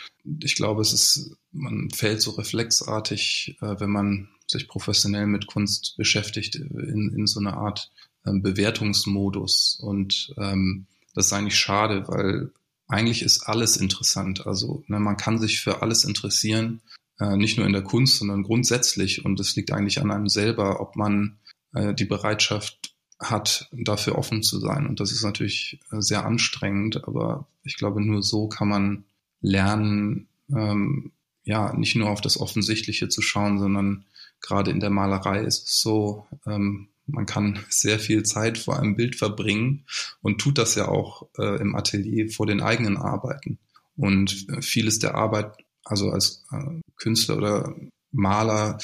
ich 0.42 0.56
glaube, 0.56 0.82
es 0.82 0.92
ist, 0.92 1.36
man 1.52 1.90
fällt 1.90 2.22
so 2.22 2.32
reflexartig, 2.32 3.58
äh, 3.60 3.78
wenn 3.78 3.90
man 3.90 4.28
sich 4.50 4.68
professionell 4.68 5.26
mit 5.26 5.46
Kunst 5.46 5.96
beschäftigt, 5.96 6.56
in, 6.56 7.14
in 7.16 7.26
so 7.26 7.40
einer 7.40 7.56
Art 7.56 7.90
ähm, 8.26 8.42
Bewertungsmodus. 8.42 9.78
Und 9.82 10.34
ähm, 10.38 10.86
das 11.14 11.26
ist 11.26 11.32
eigentlich 11.32 11.58
schade, 11.58 12.06
weil 12.08 12.52
eigentlich 12.88 13.22
ist 13.22 13.42
alles 13.42 13.76
interessant. 13.76 14.46
Also 14.46 14.84
ne, 14.88 14.98
man 15.00 15.16
kann 15.16 15.38
sich 15.38 15.60
für 15.60 15.82
alles 15.82 16.04
interessieren, 16.04 16.80
äh, 17.18 17.36
nicht 17.36 17.56
nur 17.56 17.66
in 17.66 17.72
der 17.72 17.82
Kunst, 17.82 18.18
sondern 18.18 18.42
grundsätzlich. 18.42 19.24
Und 19.24 19.38
es 19.40 19.54
liegt 19.56 19.72
eigentlich 19.72 20.00
an 20.00 20.10
einem 20.10 20.28
selber, 20.28 20.80
ob 20.80 20.96
man 20.96 21.38
äh, 21.72 21.94
die 21.94 22.04
Bereitschaft 22.04 22.94
hat, 23.20 23.68
dafür 23.72 24.16
offen 24.16 24.42
zu 24.42 24.58
sein. 24.58 24.86
Und 24.86 24.98
das 25.00 25.12
ist 25.12 25.22
natürlich 25.22 25.78
äh, 25.92 26.00
sehr 26.00 26.24
anstrengend, 26.24 27.06
aber 27.06 27.46
ich 27.62 27.76
glaube, 27.76 28.02
nur 28.02 28.22
so 28.22 28.48
kann 28.48 28.68
man 28.68 29.04
lernen, 29.40 30.28
ähm, 30.48 31.12
ja, 31.44 31.72
nicht 31.74 31.96
nur 31.96 32.10
auf 32.10 32.20
das 32.20 32.40
Offensichtliche 32.40 33.08
zu 33.08 33.22
schauen, 33.22 33.58
sondern 33.58 34.04
gerade 34.40 34.70
in 34.70 34.80
der 34.80 34.90
Malerei 34.90 35.40
ist 35.40 35.68
es 35.68 35.80
so, 35.80 36.26
ähm, 36.46 36.88
man 37.06 37.26
kann 37.26 37.58
sehr 37.68 37.98
viel 37.98 38.22
Zeit 38.22 38.58
vor 38.58 38.78
einem 38.78 38.96
Bild 38.96 39.16
verbringen 39.16 39.84
und 40.22 40.40
tut 40.40 40.58
das 40.58 40.74
ja 40.74 40.88
auch 40.88 41.28
äh, 41.38 41.60
im 41.60 41.74
Atelier 41.74 42.30
vor 42.30 42.46
den 42.46 42.60
eigenen 42.60 42.96
Arbeiten. 42.96 43.58
Und 43.96 44.48
äh, 44.48 44.62
vieles 44.62 44.98
der 44.98 45.14
Arbeit, 45.14 45.52
also 45.84 46.10
als 46.10 46.44
äh, 46.52 46.80
Künstler 46.96 47.36
oder 47.36 47.74
Maler, 48.12 48.78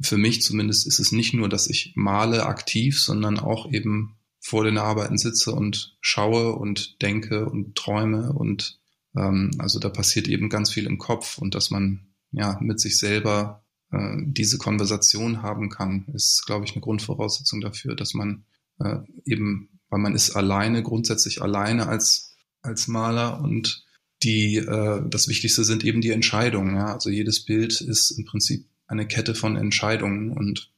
für 0.00 0.16
mich 0.16 0.42
zumindest 0.42 0.86
ist 0.86 0.98
es 0.98 1.12
nicht 1.12 1.34
nur, 1.34 1.48
dass 1.48 1.68
ich 1.68 1.92
male 1.94 2.46
aktiv, 2.46 3.00
sondern 3.00 3.38
auch 3.38 3.70
eben 3.70 4.16
vor 4.40 4.64
den 4.64 4.78
Arbeiten 4.78 5.18
sitze 5.18 5.52
und 5.52 5.96
schaue 6.00 6.52
und 6.56 7.02
denke 7.02 7.46
und 7.46 7.74
träume 7.74 8.32
und 8.32 8.80
ähm, 9.14 9.50
also 9.58 9.78
da 9.78 9.90
passiert 9.90 10.28
eben 10.28 10.48
ganz 10.48 10.72
viel 10.72 10.86
im 10.86 10.98
Kopf 10.98 11.36
und 11.36 11.54
dass 11.54 11.70
man 11.70 12.06
ja 12.32 12.58
mit 12.60 12.80
sich 12.80 12.98
selber 12.98 13.62
äh, 13.92 14.16
diese 14.24 14.58
Konversation 14.58 15.42
haben 15.42 15.70
kann, 15.70 16.06
ist, 16.14 16.44
glaube 16.46 16.64
ich, 16.64 16.72
eine 16.72 16.80
Grundvoraussetzung 16.80 17.60
dafür, 17.60 17.94
dass 17.94 18.14
man 18.14 18.44
äh, 18.78 18.98
eben, 19.24 19.68
weil 19.88 20.00
man 20.00 20.14
ist 20.14 20.30
alleine, 20.30 20.82
grundsätzlich 20.82 21.42
alleine 21.42 21.88
als, 21.88 22.34
als 22.62 22.88
Maler 22.88 23.40
und 23.40 23.84
die, 24.22 24.56
äh, 24.56 25.02
das 25.08 25.28
Wichtigste 25.28 25.64
sind 25.64 25.84
eben 25.84 26.00
die 26.00 26.10
Entscheidungen. 26.10 26.76
Ja? 26.76 26.92
Also 26.94 27.10
jedes 27.10 27.44
Bild 27.44 27.80
ist 27.80 28.10
im 28.10 28.24
Prinzip 28.24 28.66
eine 28.86 29.06
Kette 29.06 29.34
von 29.34 29.56
Entscheidungen 29.56 30.32
und 30.32 30.70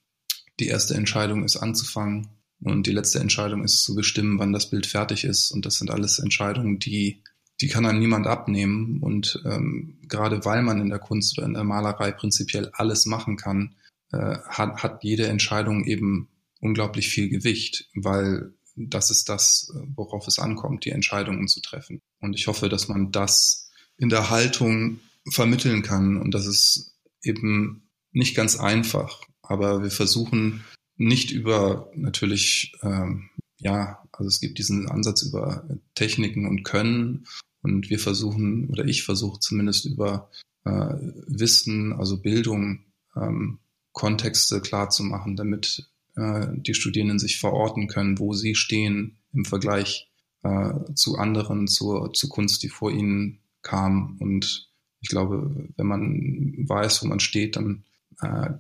die 0.60 0.66
erste 0.66 0.94
Entscheidung 0.94 1.44
ist 1.44 1.56
anzufangen 1.56 2.28
und 2.60 2.86
die 2.86 2.92
letzte 2.92 3.18
Entscheidung 3.18 3.64
ist 3.64 3.82
zu 3.82 3.94
bestimmen, 3.94 4.38
wann 4.38 4.52
das 4.52 4.70
Bild 4.70 4.86
fertig 4.86 5.24
ist. 5.24 5.50
Und 5.50 5.66
das 5.66 5.78
sind 5.78 5.90
alles 5.90 6.18
Entscheidungen, 6.18 6.78
die 6.78 7.22
die 7.60 7.68
kann 7.68 7.84
dann 7.84 7.98
niemand 7.98 8.26
abnehmen. 8.26 9.00
Und 9.00 9.42
ähm, 9.44 9.98
gerade 10.08 10.44
weil 10.44 10.62
man 10.62 10.80
in 10.80 10.88
der 10.88 10.98
Kunst 10.98 11.38
oder 11.38 11.46
in 11.46 11.54
der 11.54 11.64
Malerei 11.64 12.12
prinzipiell 12.12 12.70
alles 12.72 13.06
machen 13.06 13.36
kann, 13.36 13.76
äh, 14.12 14.36
hat, 14.48 14.82
hat 14.82 15.04
jede 15.04 15.26
Entscheidung 15.26 15.84
eben 15.84 16.28
unglaublich 16.60 17.08
viel 17.08 17.28
Gewicht, 17.28 17.88
weil 17.94 18.52
das 18.74 19.10
ist 19.10 19.28
das, 19.28 19.72
worauf 19.94 20.26
es 20.26 20.38
ankommt, 20.38 20.84
die 20.84 20.90
Entscheidungen 20.90 21.48
zu 21.48 21.60
treffen. 21.60 22.00
Und 22.20 22.34
ich 22.34 22.46
hoffe, 22.46 22.68
dass 22.68 22.88
man 22.88 23.12
das 23.12 23.70
in 23.98 24.08
der 24.08 24.30
Haltung 24.30 25.00
vermitteln 25.30 25.82
kann. 25.82 26.16
Und 26.16 26.32
das 26.32 26.46
ist 26.46 26.94
eben 27.22 27.88
nicht 28.12 28.34
ganz 28.34 28.58
einfach. 28.58 29.22
Aber 29.42 29.82
wir 29.82 29.90
versuchen 29.90 30.64
nicht 30.96 31.30
über 31.30 31.90
natürlich, 31.94 32.72
ähm, 32.82 33.28
ja, 33.62 34.02
also 34.12 34.28
es 34.28 34.40
gibt 34.40 34.58
diesen 34.58 34.88
Ansatz 34.88 35.22
über 35.22 35.64
Techniken 35.94 36.46
und 36.46 36.64
Können 36.64 37.26
und 37.62 37.90
wir 37.90 37.98
versuchen, 37.98 38.68
oder 38.70 38.84
ich 38.84 39.04
versuche 39.04 39.38
zumindest 39.40 39.86
über 39.86 40.30
äh, 40.64 40.94
Wissen, 41.26 41.92
also 41.92 42.20
Bildung, 42.20 42.84
ähm, 43.16 43.58
Kontexte 43.92 44.60
klar 44.60 44.90
zu 44.90 45.04
machen, 45.04 45.36
damit 45.36 45.88
äh, 46.16 46.46
die 46.52 46.74
Studierenden 46.74 47.18
sich 47.18 47.38
verorten 47.38 47.86
können, 47.86 48.18
wo 48.18 48.32
sie 48.32 48.54
stehen 48.54 49.18
im 49.32 49.44
Vergleich 49.44 50.10
äh, 50.42 50.72
zu 50.94 51.16
anderen, 51.16 51.68
zur, 51.68 52.12
zur 52.12 52.30
Kunst, 52.30 52.62
die 52.62 52.68
vor 52.68 52.90
ihnen 52.90 53.40
kam. 53.62 54.16
Und 54.18 54.70
ich 55.00 55.08
glaube, 55.08 55.68
wenn 55.76 55.86
man 55.86 56.54
weiß, 56.66 57.02
wo 57.02 57.06
man 57.06 57.20
steht, 57.20 57.56
dann 57.56 57.84
äh, 58.20 58.50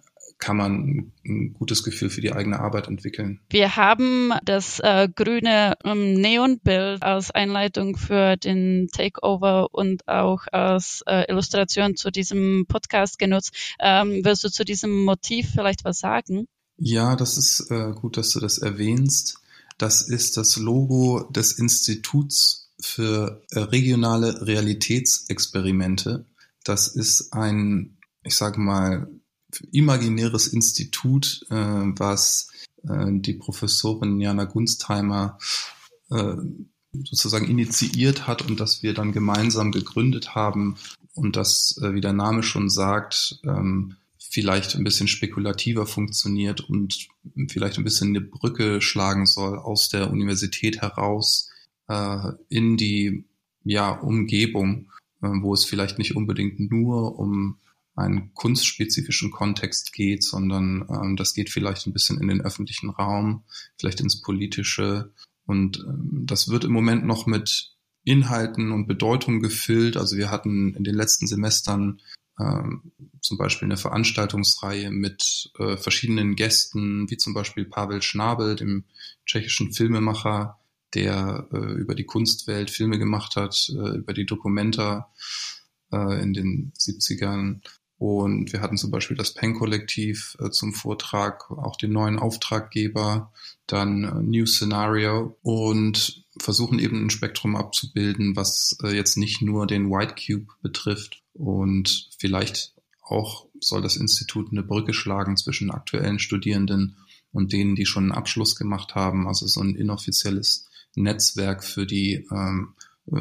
kann 0.42 0.56
man 0.56 1.12
ein 1.24 1.54
gutes 1.54 1.84
Gefühl 1.84 2.10
für 2.10 2.20
die 2.20 2.32
eigene 2.32 2.58
Arbeit 2.58 2.88
entwickeln. 2.88 3.38
Wir 3.48 3.76
haben 3.76 4.32
das 4.44 4.80
äh, 4.80 5.08
grüne 5.14 5.74
ähm, 5.84 6.14
Neonbild 6.14 7.00
als 7.00 7.30
Einleitung 7.30 7.96
für 7.96 8.36
den 8.36 8.88
Takeover 8.92 9.68
und 9.70 10.08
auch 10.08 10.40
als 10.50 11.04
äh, 11.06 11.30
Illustration 11.30 11.94
zu 11.94 12.10
diesem 12.10 12.66
Podcast 12.66 13.20
genutzt. 13.20 13.54
Ähm, 13.78 14.24
wirst 14.24 14.42
du 14.42 14.50
zu 14.50 14.64
diesem 14.64 15.04
Motiv 15.04 15.52
vielleicht 15.52 15.84
was 15.84 16.00
sagen? 16.00 16.48
Ja, 16.76 17.14
das 17.14 17.38
ist 17.38 17.70
äh, 17.70 17.92
gut, 17.92 18.16
dass 18.16 18.30
du 18.30 18.40
das 18.40 18.58
erwähnst. 18.58 19.38
Das 19.78 20.02
ist 20.02 20.36
das 20.36 20.56
Logo 20.56 21.22
des 21.30 21.52
Instituts 21.52 22.72
für 22.80 23.44
äh, 23.52 23.60
regionale 23.60 24.44
Realitätsexperimente. 24.44 26.26
Das 26.64 26.88
ist 26.88 27.32
ein, 27.32 27.98
ich 28.24 28.34
sage 28.34 28.58
mal, 28.60 29.06
imaginäres 29.70 30.46
Institut, 30.48 31.44
äh, 31.50 31.54
was 31.54 32.48
äh, 32.84 33.06
die 33.10 33.34
Professorin 33.34 34.20
Jana 34.20 34.44
Gunstheimer 34.44 35.38
äh, 36.10 36.36
sozusagen 37.04 37.48
initiiert 37.48 38.26
hat 38.26 38.42
und 38.42 38.60
das 38.60 38.82
wir 38.82 38.94
dann 38.94 39.12
gemeinsam 39.12 39.72
gegründet 39.72 40.34
haben. 40.34 40.76
Und 41.14 41.36
das, 41.36 41.78
äh, 41.82 41.94
wie 41.94 42.00
der 42.00 42.12
Name 42.12 42.42
schon 42.42 42.68
sagt, 42.68 43.40
ähm, 43.44 43.96
vielleicht 44.18 44.76
ein 44.76 44.84
bisschen 44.84 45.08
spekulativer 45.08 45.86
funktioniert 45.86 46.60
und 46.60 47.08
vielleicht 47.48 47.76
ein 47.76 47.84
bisschen 47.84 48.08
eine 48.08 48.22
Brücke 48.22 48.80
schlagen 48.80 49.26
soll 49.26 49.58
aus 49.58 49.88
der 49.90 50.10
Universität 50.10 50.80
heraus 50.80 51.50
äh, 51.88 52.32
in 52.48 52.76
die 52.76 53.24
ja, 53.64 53.90
Umgebung, 53.90 54.90
äh, 55.20 55.28
wo 55.28 55.52
es 55.52 55.64
vielleicht 55.64 55.98
nicht 55.98 56.16
unbedingt 56.16 56.58
nur 56.60 57.18
um 57.18 57.58
einen 57.94 58.32
kunstspezifischen 58.34 59.30
Kontext 59.30 59.92
geht, 59.92 60.24
sondern 60.24 60.86
ähm, 60.88 61.16
das 61.16 61.34
geht 61.34 61.50
vielleicht 61.50 61.86
ein 61.86 61.92
bisschen 61.92 62.20
in 62.20 62.28
den 62.28 62.40
öffentlichen 62.40 62.90
Raum, 62.90 63.44
vielleicht 63.78 64.00
ins 64.00 64.22
Politische. 64.22 65.12
Und 65.44 65.78
ähm, 65.78 66.22
das 66.24 66.48
wird 66.48 66.64
im 66.64 66.72
Moment 66.72 67.04
noch 67.04 67.26
mit 67.26 67.72
Inhalten 68.04 68.72
und 68.72 68.86
Bedeutung 68.86 69.40
gefüllt. 69.40 69.96
Also 69.96 70.16
wir 70.16 70.30
hatten 70.30 70.74
in 70.74 70.84
den 70.84 70.94
letzten 70.94 71.26
Semestern 71.26 72.00
ähm, 72.40 72.92
zum 73.20 73.36
Beispiel 73.36 73.66
eine 73.66 73.76
Veranstaltungsreihe 73.76 74.90
mit 74.90 75.52
äh, 75.58 75.76
verschiedenen 75.76 76.34
Gästen, 76.34 77.10
wie 77.10 77.18
zum 77.18 77.34
Beispiel 77.34 77.64
Pavel 77.66 78.02
Schnabel, 78.02 78.56
dem 78.56 78.84
tschechischen 79.26 79.72
Filmemacher, 79.72 80.58
der 80.94 81.48
äh, 81.52 81.56
über 81.56 81.94
die 81.94 82.04
Kunstwelt 82.04 82.70
Filme 82.70 82.98
gemacht 82.98 83.36
hat, 83.36 83.70
äh, 83.70 83.96
über 83.96 84.14
die 84.14 84.26
Dokumenta 84.26 85.12
äh, 85.92 86.22
in 86.22 86.32
den 86.32 86.72
70ern 86.78 87.60
und 88.02 88.52
wir 88.52 88.60
hatten 88.60 88.76
zum 88.76 88.90
Beispiel 88.90 89.16
das 89.16 89.32
PEN-Kollektiv 89.32 90.36
äh, 90.40 90.50
zum 90.50 90.72
Vortrag, 90.72 91.48
auch 91.52 91.76
den 91.76 91.92
neuen 91.92 92.18
Auftraggeber, 92.18 93.32
dann 93.68 94.02
äh, 94.02 94.20
New 94.20 94.44
Scenario 94.44 95.38
und 95.42 96.24
versuchen 96.36 96.80
eben 96.80 97.04
ein 97.04 97.10
Spektrum 97.10 97.54
abzubilden, 97.54 98.34
was 98.34 98.76
äh, 98.82 98.88
jetzt 98.88 99.16
nicht 99.16 99.40
nur 99.40 99.68
den 99.68 99.88
White 99.88 100.16
Cube 100.16 100.52
betrifft. 100.62 101.22
Und 101.32 102.08
vielleicht 102.18 102.74
auch 103.02 103.46
soll 103.60 103.82
das 103.82 103.94
Institut 103.94 104.50
eine 104.50 104.64
Brücke 104.64 104.94
schlagen 104.94 105.36
zwischen 105.36 105.70
aktuellen 105.70 106.18
Studierenden 106.18 106.96
und 107.30 107.52
denen, 107.52 107.76
die 107.76 107.86
schon 107.86 108.06
einen 108.06 108.18
Abschluss 108.18 108.56
gemacht 108.56 108.96
haben. 108.96 109.28
Also 109.28 109.46
so 109.46 109.60
ein 109.60 109.76
inoffizielles 109.76 110.68
Netzwerk 110.96 111.62
für 111.62 111.86
die 111.86 112.26
ähm, 112.32 112.74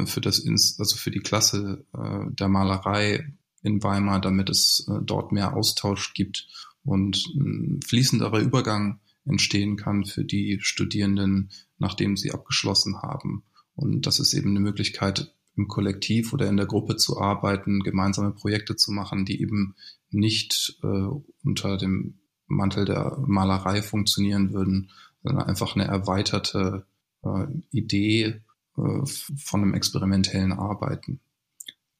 für 0.06 0.20
das, 0.20 0.44
also 0.78 0.96
für 0.96 1.10
die 1.12 1.20
Klasse 1.20 1.84
äh, 1.92 2.30
der 2.32 2.48
Malerei 2.48 3.32
in 3.62 3.82
Weimar, 3.82 4.20
damit 4.20 4.50
es 4.50 4.86
äh, 4.88 4.98
dort 5.02 5.32
mehr 5.32 5.56
Austausch 5.56 6.14
gibt 6.14 6.48
und 6.84 7.26
ein 7.34 7.80
fließenderer 7.86 8.40
Übergang 8.40 9.00
entstehen 9.24 9.76
kann 9.76 10.04
für 10.04 10.24
die 10.24 10.58
Studierenden, 10.60 11.50
nachdem 11.78 12.16
sie 12.16 12.32
abgeschlossen 12.32 13.02
haben. 13.02 13.44
Und 13.74 14.06
das 14.06 14.18
ist 14.18 14.34
eben 14.34 14.50
eine 14.50 14.60
Möglichkeit, 14.60 15.32
im 15.54 15.68
Kollektiv 15.68 16.32
oder 16.32 16.48
in 16.48 16.56
der 16.56 16.66
Gruppe 16.66 16.96
zu 16.96 17.20
arbeiten, 17.20 17.82
gemeinsame 17.82 18.32
Projekte 18.32 18.74
zu 18.76 18.90
machen, 18.90 19.24
die 19.24 19.40
eben 19.40 19.74
nicht 20.10 20.78
äh, 20.82 21.08
unter 21.44 21.76
dem 21.76 22.18
Mantel 22.46 22.84
der 22.84 23.18
Malerei 23.26 23.82
funktionieren 23.82 24.52
würden, 24.52 24.90
sondern 25.22 25.46
einfach 25.46 25.74
eine 25.74 25.84
erweiterte 25.84 26.86
äh, 27.22 27.46
Idee 27.70 28.42
äh, 28.76 29.06
von 29.06 29.62
einem 29.62 29.74
experimentellen 29.74 30.52
Arbeiten. 30.52 31.20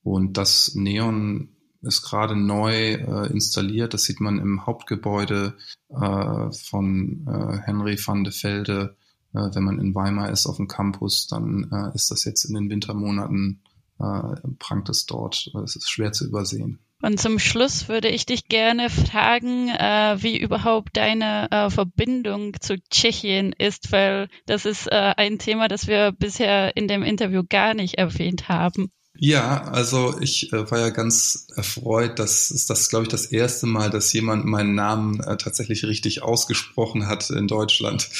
Und 0.03 0.37
das 0.37 0.75
Neon 0.75 1.49
ist 1.83 2.03
gerade 2.03 2.37
neu 2.37 2.95
äh, 2.95 3.33
installiert. 3.33 3.95
Das 3.95 4.05
sieht 4.05 4.21
man 4.21 4.39
im 4.39 4.67
Hauptgebäude 4.67 5.55
äh, 5.91 6.53
von 6.53 7.27
äh, 7.27 7.59
Henry 7.65 7.99
van 8.05 8.25
de 8.25 8.33
Velde. 8.33 8.97
Äh, 9.35 9.49
wenn 9.55 9.65
man 9.65 9.81
in 9.81 9.95
Weimar 9.95 10.31
ist 10.31 10.47
auf 10.47 10.57
dem 10.57 10.69
Campus, 10.69 11.27
dann 11.27 11.69
äh, 11.73 11.95
ist 11.95 12.11
das 12.11 12.25
jetzt 12.25 12.45
in 12.45 12.55
den 12.55 12.71
Wintermonaten, 12.71 13.63
äh, 13.99 14.37
prangt 14.59 14.89
es 14.89 15.07
dort. 15.07 15.51
Es 15.65 15.77
ist 15.77 15.91
schwer 15.91 16.13
zu 16.13 16.27
übersehen. 16.27 16.79
Und 17.05 17.19
zum 17.19 17.41
Schluss 17.41 17.89
würde 17.89 18.09
ich 18.09 18.27
dich 18.27 18.47
gerne 18.47 18.89
fragen, 18.89 19.69
äh, 19.69 20.23
wie 20.23 20.39
überhaupt 20.39 20.97
deine 20.97 21.51
äh, 21.51 21.69
Verbindung 21.69 22.55
zu 22.61 22.81
Tschechien 22.81 23.53
ist, 23.59 23.91
weil 23.91 24.29
das 24.47 24.67
ist 24.67 24.87
äh, 24.87 25.15
ein 25.17 25.41
Thema, 25.41 25.67
das 25.67 25.89
wir 25.89 26.13
bisher 26.13 26.77
in 26.77 26.87
dem 26.87 27.03
Interview 27.03 27.43
gar 27.49 27.75
nicht 27.75 27.95
erwähnt 27.95 28.49
haben. 28.49 28.93
Ja, 29.25 29.63
also 29.69 30.19
ich 30.19 30.53
äh, 30.53 30.69
war 30.69 30.81
ja 30.81 30.89
ganz 30.89 31.47
erfreut, 31.55 32.19
dass 32.19 32.51
ist 32.51 32.69
das, 32.71 32.89
glaube 32.89 33.05
ich, 33.05 33.09
das 33.09 33.27
erste 33.27 33.67
Mal, 33.67 33.89
dass 33.89 34.13
jemand 34.13 34.47
meinen 34.47 34.75
Namen 34.75 35.21
äh, 35.21 35.37
tatsächlich 35.37 35.85
richtig 35.85 36.25
ausgesprochen 36.25 37.07
hat 37.07 37.31
in 37.31 37.47
Deutschland. 37.47 38.11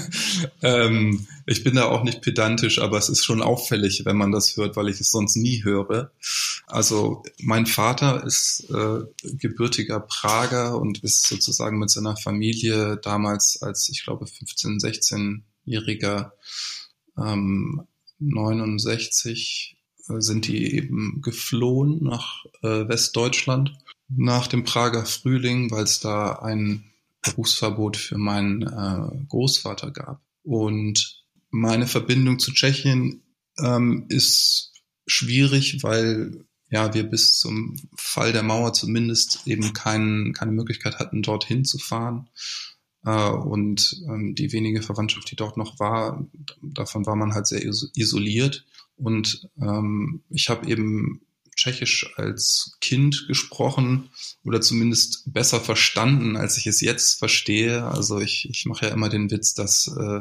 ähm, 0.62 1.28
ich 1.46 1.62
bin 1.62 1.76
da 1.76 1.84
auch 1.84 2.02
nicht 2.02 2.20
pedantisch, 2.22 2.80
aber 2.80 2.98
es 2.98 3.08
ist 3.08 3.24
schon 3.24 3.42
auffällig, 3.42 4.04
wenn 4.06 4.16
man 4.16 4.32
das 4.32 4.56
hört, 4.56 4.74
weil 4.74 4.88
ich 4.88 5.00
es 5.00 5.12
sonst 5.12 5.36
nie 5.36 5.62
höre. 5.62 6.10
Also 6.66 7.22
mein 7.38 7.66
Vater 7.66 8.24
ist 8.24 8.68
äh, 8.70 9.04
gebürtiger 9.22 10.00
Prager 10.00 10.80
und 10.80 11.04
ist 11.04 11.28
sozusagen 11.28 11.78
mit 11.78 11.90
seiner 11.90 12.16
Familie 12.16 12.96
damals 12.96 13.62
als, 13.62 13.88
ich 13.88 14.02
glaube, 14.02 14.26
15, 14.26 14.78
16-jähriger 14.80 16.32
ähm, 17.16 17.86
69 18.18 19.76
sind 20.18 20.46
die 20.46 20.74
eben 20.74 21.20
geflohen 21.22 22.02
nach 22.02 22.44
äh, 22.62 22.88
Westdeutschland 22.88 23.72
nach 24.16 24.46
dem 24.46 24.64
Prager 24.64 25.06
Frühling, 25.06 25.70
weil 25.70 25.84
es 25.84 26.00
da 26.00 26.32
ein 26.32 26.84
Berufsverbot 27.22 27.96
für 27.96 28.18
meinen 28.18 28.62
äh, 28.62 29.24
Großvater 29.28 29.90
gab. 29.90 30.20
Und 30.42 31.24
meine 31.50 31.86
Verbindung 31.86 32.38
zu 32.38 32.52
Tschechien 32.52 33.22
ähm, 33.58 34.06
ist 34.08 34.72
schwierig, 35.06 35.82
weil 35.82 36.44
ja 36.70 36.94
wir 36.94 37.04
bis 37.04 37.38
zum 37.38 37.76
Fall 37.96 38.32
der 38.32 38.42
Mauer 38.42 38.72
zumindest 38.72 39.46
eben 39.46 39.72
kein, 39.72 40.32
keine 40.32 40.52
Möglichkeit 40.52 40.98
hatten, 40.98 41.22
dorthin 41.22 41.64
zu 41.64 41.78
fahren. 41.78 42.28
Äh, 43.04 43.30
und 43.30 44.02
ähm, 44.08 44.34
die 44.34 44.52
wenige 44.52 44.82
Verwandtschaft, 44.82 45.30
die 45.30 45.36
dort 45.36 45.56
noch 45.56 45.78
war, 45.78 46.26
davon 46.62 47.06
war 47.06 47.16
man 47.16 47.34
halt 47.34 47.46
sehr 47.46 47.62
isoliert. 47.64 48.64
Und 48.96 49.48
ähm, 49.60 50.22
ich 50.30 50.50
habe 50.50 50.68
eben 50.68 51.22
Tschechisch 51.56 52.10
als 52.16 52.78
Kind 52.80 53.26
gesprochen 53.28 54.08
oder 54.44 54.62
zumindest 54.62 55.24
besser 55.26 55.60
verstanden, 55.60 56.36
als 56.36 56.56
ich 56.56 56.66
es 56.66 56.80
jetzt 56.80 57.18
verstehe. 57.18 57.84
Also 57.84 58.18
ich, 58.18 58.48
ich 58.48 58.64
mache 58.64 58.86
ja 58.86 58.92
immer 58.92 59.10
den 59.10 59.30
Witz, 59.30 59.54
dass 59.54 59.88
äh, 59.88 60.20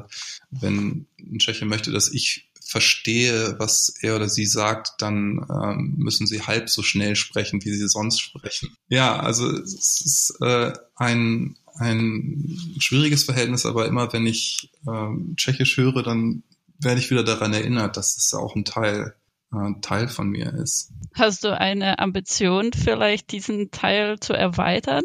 wenn 0.51 1.07
ein 1.17 1.39
Tscheche 1.39 1.65
möchte, 1.65 1.91
dass 1.91 2.11
ich 2.11 2.49
verstehe, 2.69 3.55
was 3.57 3.93
er 4.01 4.15
oder 4.15 4.29
sie 4.29 4.45
sagt, 4.45 5.01
dann 5.01 5.45
ähm, 5.49 5.95
müssen 5.97 6.27
sie 6.27 6.41
halb 6.41 6.69
so 6.69 6.83
schnell 6.83 7.15
sprechen, 7.15 7.63
wie 7.63 7.73
sie 7.73 7.87
sonst 7.87 8.19
sprechen. 8.19 8.75
Ja, 8.89 9.19
also 9.19 9.49
es 9.49 10.01
ist 10.05 10.37
äh, 10.41 10.73
ein, 10.95 11.57
ein 11.79 12.75
schwieriges 12.79 13.23
Verhältnis, 13.23 13.65
aber 13.65 13.87
immer 13.87 14.11
wenn 14.13 14.25
ich 14.25 14.71
äh, 14.85 15.35
Tschechisch 15.35 15.77
höre, 15.77 16.03
dann 16.03 16.43
werde 16.79 16.99
ich 16.99 17.09
wieder 17.09 17.23
daran 17.23 17.53
erinnert, 17.53 17.97
dass 17.97 18.17
es 18.17 18.33
auch 18.33 18.55
ein 18.55 18.65
Teil, 18.65 19.15
äh, 19.53 19.79
Teil 19.81 20.07
von 20.07 20.29
mir 20.29 20.53
ist. 20.53 20.91
Hast 21.13 21.43
du 21.43 21.57
eine 21.57 21.99
Ambition, 21.99 22.71
vielleicht 22.73 23.31
diesen 23.31 23.71
Teil 23.71 24.19
zu 24.19 24.33
erweitern? 24.33 25.03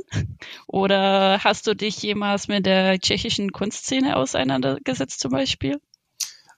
Oder 0.67 1.41
hast 1.43 1.67
du 1.67 1.75
dich 1.75 2.03
jemals 2.03 2.49
mit 2.49 2.67
der 2.67 2.99
tschechischen 2.99 3.53
Kunstszene 3.53 4.17
auseinandergesetzt 4.17 5.21
zum 5.21 5.33
Beispiel? 5.33 5.81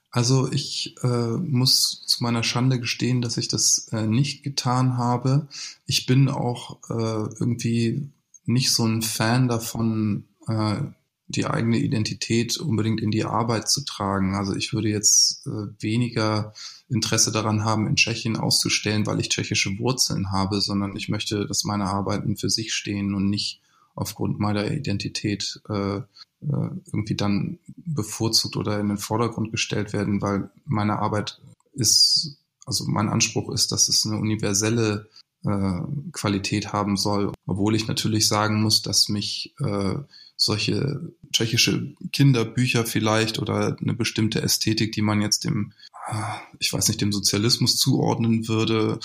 Also 0.09 0.51
ich 0.51 0.95
äh, 1.03 1.37
muss 1.37 2.03
zu 2.05 2.23
meiner 2.23 2.43
Schande 2.43 2.79
gestehen, 2.79 3.21
dass 3.21 3.37
ich 3.37 3.49
das 3.49 3.89
äh, 3.91 4.07
nicht 4.07 4.41
getan 4.43 4.97
habe. 4.97 5.47
Ich 5.85 6.05
bin 6.05 6.29
auch 6.29 6.79
äh, 6.89 7.29
irgendwie 7.39 8.09
nicht 8.47 8.71
so 8.73 8.85
ein 8.85 9.01
Fan 9.01 9.47
davon, 9.47 10.25
äh, 10.47 10.81
die 11.27 11.45
eigene 11.45 11.77
Identität 11.77 12.57
unbedingt 12.57 13.01
in 13.01 13.11
die 13.11 13.25
Arbeit 13.25 13.69
zu 13.69 13.83
tragen. 13.83 14.35
Also 14.35 14.55
ich 14.55 14.71
würde 14.71 14.87
jetzt 14.87 15.45
äh, 15.45 15.67
weniger 15.79 16.53
Interesse 16.87 17.31
daran 17.33 17.65
haben, 17.65 17.85
in 17.85 17.97
Tschechien 17.97 18.37
auszustellen, 18.37 19.05
weil 19.05 19.19
ich 19.19 19.29
tschechische 19.29 19.77
Wurzeln 19.77 20.31
habe, 20.31 20.61
sondern 20.61 20.95
ich 20.95 21.09
möchte, 21.09 21.45
dass 21.45 21.65
meine 21.65 21.85
Arbeiten 21.85 22.37
für 22.37 22.49
sich 22.49 22.73
stehen 22.73 23.13
und 23.13 23.29
nicht 23.29 23.61
aufgrund 23.93 24.39
meiner 24.39 24.71
Identität 24.71 25.59
äh, 25.69 25.97
äh, 25.97 26.03
irgendwie 26.41 27.15
dann 27.15 27.59
bevorzugt 27.75 28.55
oder 28.55 28.79
in 28.79 28.87
den 28.87 28.97
Vordergrund 28.97 29.51
gestellt 29.51 29.91
werden, 29.91 30.21
weil 30.21 30.49
meine 30.65 30.99
Arbeit 30.99 31.41
ist, 31.73 32.37
also 32.65 32.85
mein 32.87 33.09
Anspruch 33.09 33.51
ist, 33.51 33.71
dass 33.73 33.89
es 33.89 34.05
eine 34.05 34.17
universelle 34.17 35.09
äh, 35.47 36.11
Qualität 36.11 36.73
haben 36.73 36.97
soll, 36.97 37.31
obwohl 37.45 37.75
ich 37.75 37.87
natürlich 37.87 38.27
sagen 38.27 38.61
muss, 38.61 38.81
dass 38.81 39.09
mich 39.09 39.53
äh, 39.59 39.95
solche 40.35 41.13
tschechische 41.31 41.93
Kinderbücher 42.11 42.85
vielleicht 42.85 43.39
oder 43.39 43.75
eine 43.81 43.93
bestimmte 43.93 44.41
Ästhetik, 44.41 44.91
die 44.91 45.01
man 45.01 45.21
jetzt 45.21 45.43
dem, 45.43 45.73
ah, 46.05 46.39
ich 46.59 46.71
weiß 46.71 46.87
nicht, 46.87 47.01
dem 47.01 47.11
Sozialismus 47.11 47.77
zuordnen 47.77 48.47
würde, 48.47 48.99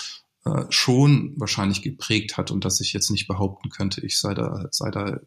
äh, 0.44 0.64
schon 0.70 1.34
wahrscheinlich 1.36 1.82
geprägt 1.82 2.36
hat 2.36 2.50
und 2.50 2.64
dass 2.64 2.80
ich 2.80 2.92
jetzt 2.92 3.10
nicht 3.10 3.28
behaupten 3.28 3.70
könnte, 3.70 4.04
ich 4.04 4.18
sei 4.18 4.34
da, 4.34 4.66
sei 4.70 4.90
da 4.90 5.08
äh, 5.08 5.20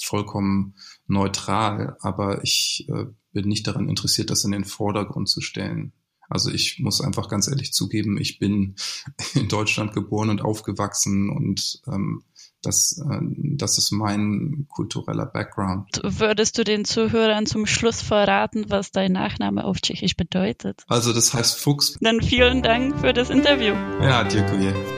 vollkommen 0.00 0.74
neutral, 1.06 1.96
aber 2.00 2.42
ich 2.42 2.86
äh, 2.88 3.06
bin 3.32 3.46
nicht 3.46 3.66
daran 3.66 3.88
interessiert, 3.88 4.30
das 4.30 4.44
in 4.44 4.52
den 4.52 4.64
Vordergrund 4.64 5.28
zu 5.28 5.40
stellen. 5.40 5.92
Also 6.28 6.50
ich 6.50 6.78
muss 6.78 7.00
einfach 7.00 7.28
ganz 7.28 7.48
ehrlich 7.48 7.72
zugeben, 7.72 8.18
ich 8.18 8.38
bin 8.38 8.76
in 9.34 9.48
Deutschland 9.48 9.92
geboren 9.94 10.30
und 10.30 10.42
aufgewachsen 10.42 11.30
und 11.30 11.80
ähm, 11.86 12.22
das, 12.62 13.00
äh, 13.08 13.20
das 13.56 13.78
ist 13.78 13.92
mein 13.92 14.66
kultureller 14.68 15.26
Background. 15.26 16.00
Würdest 16.02 16.58
du 16.58 16.64
den 16.64 16.84
Zuhörern 16.84 17.46
zum 17.46 17.66
Schluss 17.66 18.02
verraten, 18.02 18.66
was 18.68 18.90
dein 18.90 19.12
Nachname 19.12 19.64
auf 19.64 19.80
Tschechisch 19.80 20.16
bedeutet? 20.16 20.82
Also 20.88 21.12
das 21.12 21.32
heißt 21.32 21.58
Fuchs. 21.58 21.98
Dann 22.00 22.20
vielen 22.20 22.62
Dank 22.62 22.98
für 23.00 23.12
das 23.12 23.30
Interview. 23.30 23.74
Ja, 24.02 24.24
dziękuję. 24.24 24.97